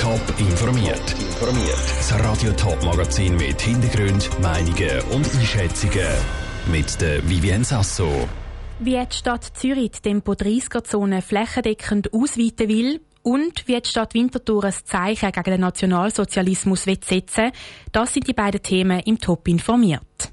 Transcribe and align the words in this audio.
Top 0.00 0.20
informiert. 0.38 1.14
Informiert. 1.20 1.78
Das 1.96 2.18
Radio 2.18 2.52
Top 2.52 2.82
Magazin 2.84 3.36
mit 3.36 3.60
Hintergrund, 3.60 4.28
Meinungen 4.40 5.00
und 5.12 5.34
Einschätzungen 5.34 6.08
mit 6.70 7.00
der 7.00 7.28
Vivien 7.28 7.62
Sasso. 7.62 8.28
Wie 8.80 8.90
die 8.90 9.16
Stadt 9.16 9.44
Zürich 9.54 9.92
die 9.92 10.00
Tempo 10.00 10.32
30er 10.32 10.82
Zone 10.82 11.22
flächendeckend 11.22 12.12
ausweiten 12.12 12.68
will 12.68 13.00
und 13.22 13.66
wie 13.68 13.80
die 13.80 13.88
Stadt 13.88 14.14
Winterthur 14.14 14.64
ein 14.64 14.74
Zeichen 14.84 15.30
gegen 15.30 15.50
den 15.50 15.60
Nationalsozialismus 15.60 16.84
setzen 16.84 17.20
will, 17.36 17.52
das 17.92 18.14
sind 18.14 18.26
die 18.26 18.34
beiden 18.34 18.62
Themen 18.62 19.00
im 19.00 19.18
Top 19.18 19.46
informiert. 19.48 20.32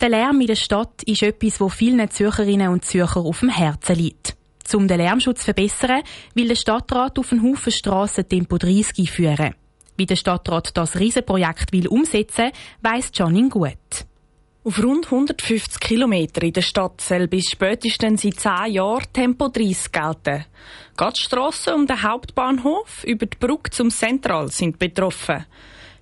Der 0.00 0.08
Lärm 0.08 0.40
in 0.40 0.48
der 0.48 0.56
Stadt 0.56 1.02
ist 1.04 1.22
etwas, 1.22 1.60
wo 1.60 1.68
vielen 1.68 2.10
Zürcherinnen 2.10 2.68
und 2.68 2.84
Zürcher 2.84 3.20
auf 3.20 3.40
dem 3.40 3.50
Herzen 3.50 3.94
liegt. 3.94 4.36
Um 4.74 4.88
den 4.88 4.98
Lärmschutz 4.98 5.40
zu 5.40 5.44
verbessern, 5.46 6.02
will 6.34 6.48
der 6.48 6.54
Stadtrat 6.54 7.18
auf 7.18 7.32
einen 7.32 7.42
Haufen 7.42 7.72
Strassen 7.72 8.28
Tempo 8.28 8.58
30 8.58 8.98
einführen. 8.98 9.54
Wie 9.96 10.06
der 10.06 10.16
Stadtrat 10.16 10.76
das 10.76 10.98
Riesenprojekt 10.98 11.72
will 11.72 11.88
umsetzen, 11.88 12.50
weiss 12.80 13.10
Janine 13.14 13.48
gut. 13.48 14.06
Auf 14.64 14.82
rund 14.82 15.06
150 15.06 15.80
Kilometer 15.80 16.42
in 16.44 16.52
der 16.52 16.62
Stadt 16.62 17.00
soll 17.00 17.26
bis 17.26 17.50
spätestens 17.50 18.24
in 18.24 18.32
10 18.32 18.72
Jahren 18.72 19.12
Tempo 19.12 19.48
30 19.48 19.90
gelten. 19.90 20.44
Gerade 20.96 21.20
Strassen 21.20 21.74
um 21.74 21.86
den 21.86 22.02
Hauptbahnhof 22.02 23.02
über 23.04 23.26
die 23.26 23.36
Brücke 23.38 23.70
zum 23.70 23.90
Zentral 23.90 24.52
sind 24.52 24.78
betroffen. 24.78 25.46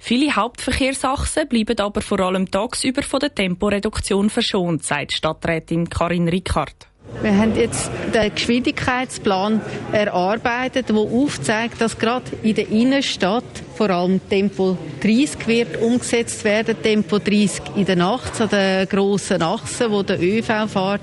Viele 0.00 0.34
Hauptverkehrsachsen 0.34 1.48
bleiben 1.48 1.78
aber 1.78 2.00
vor 2.00 2.20
allem 2.20 2.50
tagsüber 2.50 3.02
von 3.02 3.20
der 3.20 3.34
Temporeduktion 3.34 4.28
verschont, 4.28 4.84
sagt 4.84 5.12
Stadträtin 5.12 5.88
Karin 5.88 6.28
Rickard. 6.28 6.88
Wir 7.20 7.36
haben 7.36 7.56
jetzt 7.56 7.90
den 8.14 8.32
Geschwindigkeitsplan 8.32 9.60
erarbeitet, 9.90 10.88
der 10.88 10.96
aufzeigt, 10.96 11.80
dass 11.80 11.98
gerade 11.98 12.26
in 12.44 12.54
der 12.54 12.68
Innenstadt 12.68 13.44
vor 13.74 13.90
allem 13.90 14.20
Tempo 14.28 14.78
30 15.00 15.46
wird 15.48 15.82
umgesetzt 15.82 16.44
werden, 16.44 16.80
Tempo 16.80 17.18
30 17.18 17.62
in 17.74 17.86
der 17.86 17.96
Nacht, 17.96 18.40
an 18.40 18.48
den 18.50 18.88
grossen 18.88 19.42
Achsen, 19.42 19.90
wo 19.90 20.04
der 20.04 20.20
ÖV 20.20 20.70
fährt 20.70 21.00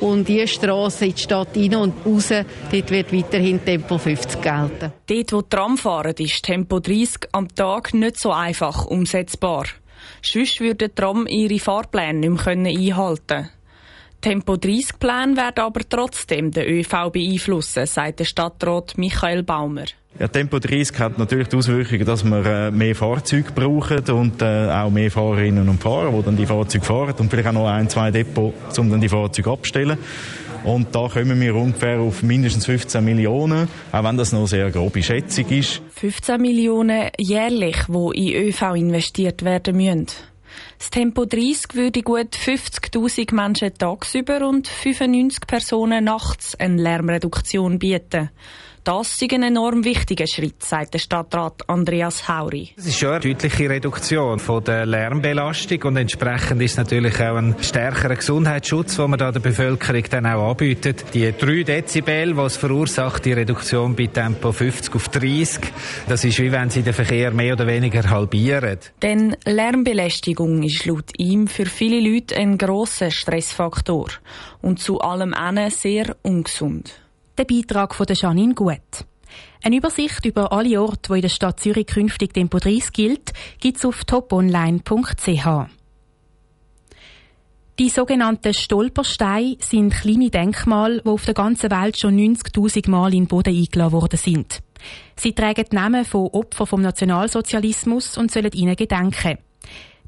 und 0.00 0.28
die 0.28 0.46
Straße 0.46 1.06
in 1.06 1.14
die 1.14 1.22
Stadt 1.22 1.56
rein 1.56 1.74
und 1.76 1.94
raus, 2.04 2.28
dort 2.28 2.90
wird 2.90 3.12
weiterhin 3.12 3.64
Tempo 3.64 3.96
50 3.96 4.42
gelten. 4.42 4.92
Dort, 5.06 5.32
wo 5.32 5.42
Tram 5.42 5.78
fahren, 5.78 6.14
ist 6.18 6.44
Tempo 6.44 6.78
30 6.78 7.28
am 7.32 7.48
Tag 7.54 7.94
nicht 7.94 8.18
so 8.18 8.32
einfach 8.32 8.84
umsetzbar. 8.84 9.64
Sonst 10.20 10.60
würden 10.60 10.94
Tram 10.94 11.26
ihre 11.26 11.58
Fahrpläne 11.58 12.28
nicht 12.28 12.46
mehr 12.46 12.56
einhalten 12.56 13.26
können. 13.26 13.50
Tempo 14.24 14.56
30 14.56 14.98
Pläne 14.98 15.36
werden 15.36 15.58
aber 15.58 15.82
trotzdem 15.86 16.50
den 16.50 16.64
ÖV 16.64 17.10
beeinflussen, 17.12 17.84
sagt 17.84 18.20
der 18.20 18.24
Stadtrat 18.24 18.96
Michael 18.96 19.42
Baumer. 19.42 19.84
Ja, 20.18 20.28
Tempo 20.28 20.58
30 20.58 20.98
hat 20.98 21.18
natürlich 21.18 21.48
die 21.48 21.56
Auswirkung, 21.56 22.06
dass 22.06 22.24
wir 22.24 22.46
äh, 22.46 22.70
mehr 22.70 22.94
Fahrzeuge 22.94 23.52
brauchen 23.54 23.98
und 24.14 24.40
äh, 24.40 24.70
auch 24.70 24.88
mehr 24.88 25.10
Fahrerinnen 25.10 25.68
und 25.68 25.82
Fahrer, 25.82 26.10
die 26.10 26.22
dann 26.22 26.38
die 26.38 26.46
Fahrzeuge 26.46 26.86
fahren 26.86 27.14
und 27.18 27.28
vielleicht 27.28 27.48
auch 27.48 27.52
noch 27.52 27.68
ein, 27.68 27.86
zwei 27.90 28.10
Depots, 28.10 28.78
um 28.78 28.88
dann 28.88 29.02
die 29.02 29.10
Fahrzeuge 29.10 29.50
abzustellen. 29.50 29.98
Und 30.64 30.94
da 30.94 31.06
kommen 31.06 31.38
wir 31.38 31.54
ungefähr 31.54 32.00
auf 32.00 32.22
mindestens 32.22 32.64
15 32.64 33.04
Millionen, 33.04 33.68
auch 33.92 34.04
wenn 34.04 34.16
das 34.16 34.32
noch 34.32 34.46
sehr 34.46 34.70
grobe 34.70 35.02
Schätzung 35.02 35.50
ist. 35.50 35.82
15 35.96 36.40
Millionen 36.40 37.10
jährlich, 37.18 37.76
die 37.88 38.32
in 38.32 38.48
ÖV 38.48 38.62
investiert 38.74 39.44
werden 39.44 39.76
müssen. 39.76 40.06
Das 40.78 40.90
Tempo 40.90 41.24
30 41.24 41.74
würde 41.74 42.02
gut 42.02 42.34
50.000 42.34 43.34
Menschen 43.34 43.74
tagsüber 43.74 44.46
und 44.46 44.68
95 44.68 45.46
Personen 45.46 46.04
nachts 46.04 46.54
eine 46.56 46.82
Lärmreduktion 46.82 47.78
bieten. 47.78 48.30
Das 48.84 49.22
ist 49.22 49.32
ein 49.32 49.42
enorm 49.42 49.82
wichtiger 49.82 50.26
Schritt, 50.26 50.62
sagt 50.62 50.92
der 50.92 50.98
Stadtrat 50.98 51.66
Andreas 51.70 52.28
Hauri. 52.28 52.68
Es 52.76 52.84
ist 52.84 52.98
schon 52.98 53.12
eine 53.12 53.20
deutliche 53.20 53.70
Reduktion 53.70 54.38
von 54.38 54.62
der 54.62 54.84
Lärmbelastung 54.84 55.82
und 55.84 55.96
entsprechend 55.96 56.60
ist 56.60 56.76
natürlich 56.76 57.18
auch 57.18 57.36
ein 57.36 57.56
stärkerer 57.62 58.16
Gesundheitsschutz, 58.16 58.96
den 58.96 59.08
man 59.08 59.18
da 59.18 59.32
der 59.32 59.40
Bevölkerung 59.40 60.04
dann 60.10 60.26
auch 60.26 60.50
anbietet. 60.50 61.02
Die 61.14 61.32
3 61.32 61.62
Dezibel, 61.62 62.36
was 62.36 62.58
verursacht 62.58 63.24
die 63.24 63.32
Reduktion 63.32 63.96
bei 63.96 64.08
Tempo 64.08 64.52
50 64.52 64.94
auf 64.94 65.08
30, 65.08 65.60
das 66.06 66.22
ist 66.22 66.38
wie 66.38 66.52
wenn 66.52 66.68
sie 66.68 66.82
den 66.82 66.92
Verkehr 66.92 67.30
mehr 67.30 67.54
oder 67.54 67.66
weniger 67.66 68.10
halbieren. 68.10 68.80
Denn 69.00 69.34
Lärmbelästigung 69.46 70.62
ist 70.62 70.84
laut 70.84 71.10
ihm 71.16 71.48
für 71.48 71.64
viele 71.64 72.06
Leute 72.06 72.36
ein 72.36 72.58
grosser 72.58 73.10
Stressfaktor 73.10 74.08
und 74.60 74.78
zu 74.78 75.00
allem 75.00 75.32
einen 75.32 75.70
sehr 75.70 76.16
ungesund 76.20 77.00
der 77.38 77.44
Beitrag 77.44 77.94
von 77.94 78.06
Janine 78.08 78.54
Gut. 78.54 79.04
Eine 79.62 79.76
Übersicht 79.76 80.24
über 80.24 80.52
alle 80.52 80.80
Orte, 80.80 81.10
wo 81.10 81.14
in 81.14 81.22
der 81.22 81.28
Stadt 81.28 81.60
Zürich 81.60 81.86
künftig 81.86 82.34
Tempo 82.34 82.58
30 82.58 82.92
gilt, 82.92 83.32
gibt 83.60 83.78
es 83.78 83.84
auf 83.84 84.04
toponline.ch. 84.04 85.46
Die 87.78 87.88
sogenannten 87.88 88.54
Stolpersteine 88.54 89.56
sind 89.58 89.92
kleine 89.92 90.30
Denkmale, 90.30 91.02
die 91.02 91.08
auf 91.08 91.24
der 91.24 91.34
ganzen 91.34 91.72
Welt 91.72 91.98
schon 91.98 92.16
90.000 92.16 92.88
Mal 92.88 93.12
in 93.12 93.24
den 93.24 93.26
Boden 93.26 93.56
eingeladen 93.56 93.92
worden 93.92 94.16
sind. 94.16 94.62
Sie 95.16 95.32
tragen 95.32 95.64
die 95.70 95.74
Namen 95.74 96.04
von 96.04 96.28
Opfern 96.28 96.68
vom 96.68 96.82
Nationalsozialismus 96.82 98.16
und 98.16 98.30
sollen 98.30 98.52
ihnen 98.52 98.76
gedenken. 98.76 99.38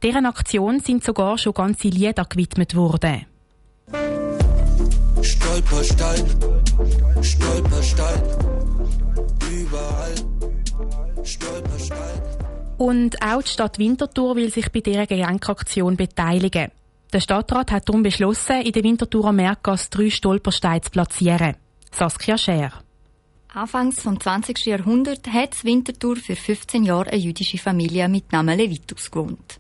Deren 0.03 0.27
Aktion 0.27 0.79
sind 0.79 1.03
sogar 1.03 1.39
schon 1.39 1.55
ganze 1.55 1.89
Lieder 1.89 2.25
gewidmet 2.25 2.77
worden. 2.77 3.27
Stolperstein, 5.57 6.27
Stolperstein, 7.23 8.23
überall 9.51 10.15
Stolperstein. 11.25 12.23
Und 12.77 13.23
auch 13.23 13.41
die 13.41 13.49
Stadt 13.49 13.79
Winterthur 13.79 14.37
will 14.37 14.53
sich 14.53 14.71
bei 14.71 14.81
dieser 14.81 15.07
Gedenkaktion 15.07 15.97
beteiligen. 15.97 16.71
Der 17.11 17.21
Stadtrat 17.21 17.73
hat 17.73 17.89
darum 17.89 18.03
beschlossen, 18.03 18.61
in 18.61 18.73
der 18.73 18.85
Winterthurer 18.85 19.33
Merkgasse 19.33 19.89
drei 19.89 20.11
Stolpersteine 20.11 20.83
zu 20.83 20.91
platzieren. 20.91 21.57
Saskia 21.91 22.37
Scher. 22.37 22.73
Anfangs 23.55 24.03
vom 24.03 24.21
20. 24.21 24.67
Jahrhundert 24.67 25.27
hat 25.27 25.65
Winterthur 25.65 26.17
für 26.17 26.37
15 26.37 26.85
Jahre 26.85 27.13
eine 27.13 27.23
jüdische 27.23 27.57
Familie 27.57 28.11
mit 28.11 28.31
Namen 28.31 28.59
Levitus 28.59 29.11
gewohnt. 29.11 29.59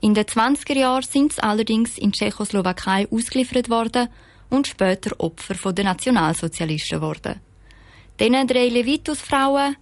In 0.00 0.14
den 0.14 0.24
20er 0.24 0.78
Jahren 0.78 1.02
sind 1.02 1.34
sie 1.34 1.42
allerdings 1.42 1.98
in 1.98 2.12
Tschechoslowakei 2.12 3.06
ausgeliefert 3.10 3.68
worden 3.68 4.08
und 4.50 4.66
später 4.66 5.14
Opfer 5.18 5.72
der 5.72 5.84
Nationalsozialisten 5.84 7.00
wurden. 7.00 7.40
Diesen 8.18 8.46
drei 8.46 8.68
Levitus-Frauen, 8.68 9.76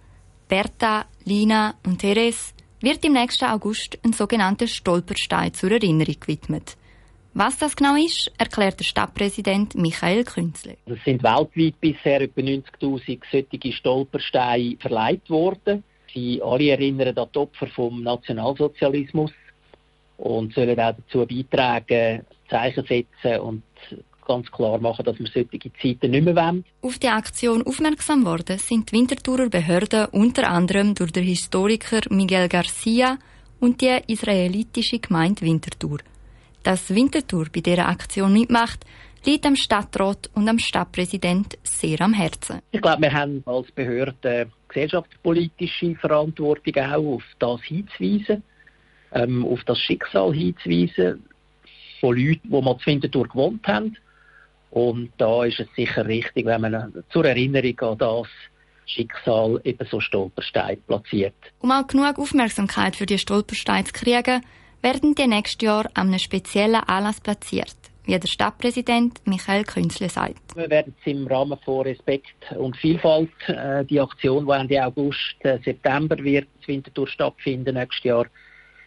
Berta, 0.47 1.05
Lina 1.23 1.75
und 1.85 1.99
Therese, 1.99 2.53
wird 2.81 3.03
im 3.05 3.13
nächsten 3.13 3.45
August 3.45 3.97
ein 4.03 4.13
sogenannter 4.13 4.67
Stolperstein 4.67 5.53
zur 5.53 5.71
Erinnerung 5.71 6.19
gewidmet. 6.19 6.75
Was 7.33 7.57
das 7.57 7.75
genau 7.75 7.95
ist, 7.95 8.31
erklärt 8.37 8.79
der 8.79 8.85
Stadtpräsident 8.85 9.75
Michael 9.75 10.23
Künzle. 10.23 10.77
Es 10.85 11.03
sind 11.03 11.21
weltweit 11.21 11.79
bisher 11.81 12.21
etwa 12.21 12.39
90.000 12.39 13.19
solche 13.29 13.73
Stolpersteine 13.73 14.77
verleiht 14.79 15.29
worden. 15.29 15.83
Sie 16.13 16.41
alle 16.41 16.69
erinnern 16.69 17.17
an 17.17 17.27
die 17.33 17.39
Opfer 17.39 17.67
vom 17.67 18.03
Nationalsozialismus 18.03 19.31
und 20.17 20.53
sollen 20.53 20.79
auch 20.79 20.95
dazu 20.95 21.25
beitragen, 21.25 22.25
Zeichen 22.49 22.85
setzen 22.85 23.39
und 23.41 23.63
ganz 24.25 24.51
klar 24.51 24.79
machen, 24.79 25.05
dass 25.05 25.17
wir 25.19 25.27
solche 25.27 25.71
Zeiten 25.81 26.11
nicht 26.11 26.25
mehr 26.25 26.35
wollen. 26.35 26.65
Auf 26.81 26.99
die 26.99 27.07
Aktion 27.07 27.65
aufmerksam 27.65 28.25
worden 28.25 28.57
sind 28.57 28.91
die 28.91 28.97
Winterthurer 28.97 29.49
Behörden 29.49 30.07
unter 30.11 30.49
anderem 30.49 30.95
durch 30.95 31.11
den 31.11 31.23
Historiker 31.23 32.01
Miguel 32.09 32.49
Garcia 32.49 33.17
und 33.59 33.81
die 33.81 33.97
israelitische 34.07 34.99
Gemeinde 34.99 35.41
Winterthur. 35.41 35.99
Dass 36.63 36.93
Winterthur 36.93 37.45
bei 37.53 37.61
dieser 37.61 37.87
Aktion 37.87 38.33
mitmacht, 38.33 38.85
liegt 39.25 39.45
am 39.45 39.55
Stadtrat 39.55 40.29
und 40.33 40.47
am 40.49 40.59
Stadtpräsident 40.59 41.57
sehr 41.63 42.01
am 42.01 42.13
Herzen. 42.13 42.61
Ich 42.71 42.81
glaube, 42.81 43.03
wir 43.03 43.13
haben 43.13 43.43
als 43.45 43.71
Behörde 43.71 44.49
gesellschaftspolitische 44.67 45.95
Verantwortung 45.95 46.75
auch 46.77 47.15
auf 47.15 47.23
das 47.39 47.61
hinzuweisen, 47.63 48.43
ähm, 49.13 49.45
auf 49.45 49.63
das 49.63 49.79
Schicksal 49.79 50.33
hinzuweisen 50.33 51.23
von 51.99 52.17
Leuten, 52.17 52.41
die 52.43 52.61
mal 52.61 52.77
zu 52.77 52.85
Winterthur 52.87 53.27
gewohnt 53.27 53.65
haben 53.67 53.95
und 54.75 55.09
da 55.17 55.45
ist 55.45 55.61
es 55.61 55.67
sicher 55.73 56.05
richtig, 56.05 56.45
wenn 56.45 56.59
man 56.59 56.93
zur 57.09 57.23
Erinnerung 57.23 57.79
an 57.79 57.97
das 57.97 58.27
Schicksal 58.85 59.61
eben 59.63 59.87
so 59.89 60.01
Stolpersteine 60.01 60.75
platziert. 60.85 61.33
Um 61.61 61.71
auch 61.71 61.87
genug 61.87 62.19
Aufmerksamkeit 62.19 62.97
für 62.97 63.05
die 63.05 63.17
Stolpersteine 63.17 63.85
zu 63.85 63.93
kriegen, 63.93 64.41
werden 64.81 65.15
die 65.15 65.27
nächstes 65.27 65.65
Jahr 65.65 65.85
an 65.93 66.09
einem 66.09 66.19
speziellen 66.19 66.75
Anlass 66.75 67.21
platziert, 67.21 67.73
wie 68.03 68.19
der 68.19 68.27
Stadtpräsident 68.27 69.25
Michael 69.25 69.63
Künzle 69.63 70.09
sagt. 70.09 70.57
Wir 70.57 70.69
werden 70.69 70.93
im 71.05 71.25
Rahmen 71.25 71.57
von 71.63 71.85
Respekt 71.85 72.35
und 72.57 72.75
Vielfalt, 72.75 73.31
äh, 73.47 73.85
die 73.85 74.01
Aktion, 74.01 74.45
die 74.45 74.51
Ende 74.51 74.85
August, 74.85 75.37
äh, 75.39 75.57
September 75.63 76.17
wird 76.17 76.49
in 76.67 76.75
Winterthur 76.75 77.07
stattfinden 77.07 77.75
nächstes 77.75 78.03
Jahr, 78.03 78.25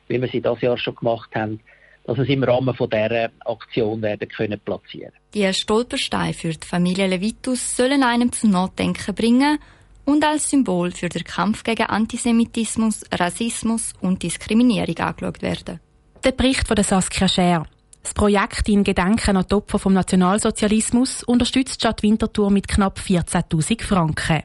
wie 0.08 0.20
wir 0.20 0.28
sie 0.28 0.42
das 0.42 0.60
Jahr 0.60 0.76
schon 0.76 0.96
gemacht 0.96 1.34
haben, 1.34 1.60
dass 2.08 2.18
es 2.18 2.28
im 2.30 2.42
Rahmen 2.42 2.74
von 2.74 2.88
dieser 2.88 3.28
Aktion 3.44 4.00
werden 4.00 4.26
können 4.30 4.58
platzieren 4.64 5.12
Die 5.34 5.52
Stolpersteine 5.52 6.32
für 6.32 6.54
die 6.54 6.66
Familie 6.66 7.06
Levitus 7.06 7.76
sollen 7.76 8.02
einem 8.02 8.32
zum 8.32 8.50
Nachdenken 8.50 9.14
bringen 9.14 9.58
und 10.06 10.24
als 10.24 10.48
Symbol 10.48 10.90
für 10.90 11.10
den 11.10 11.22
Kampf 11.22 11.64
gegen 11.64 11.82
Antisemitismus, 11.82 13.02
Rassismus 13.12 13.92
und 14.00 14.22
Diskriminierung 14.22 14.96
angeschaut 14.96 15.42
werden. 15.42 15.80
Der 16.24 16.32
Bericht 16.32 16.66
von 16.66 16.76
der 16.76 16.84
Saskia 16.86 17.28
Scher. 17.28 17.66
Das 18.02 18.14
Projekt 18.14 18.70
in 18.70 18.84
Gedenken 18.84 19.36
an 19.36 19.44
die 19.46 19.54
Opfer 19.54 19.78
vom 19.78 19.92
Nationalsozialismus 19.92 21.24
unterstützt 21.24 21.74
die 21.74 21.80
Stadt 21.80 22.02
Winterthur 22.02 22.50
mit 22.50 22.68
knapp 22.68 22.98
14.000 23.00 23.82
Franken. 23.82 24.44